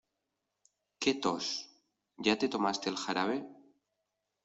[0.99, 1.47] Qué tos,
[2.17, 3.45] ¿ya te tomaste el jarabe?